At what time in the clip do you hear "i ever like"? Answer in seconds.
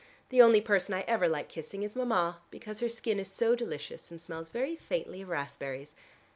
0.95-1.47